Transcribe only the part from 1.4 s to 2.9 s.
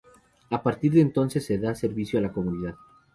se da servicio a la comunidad.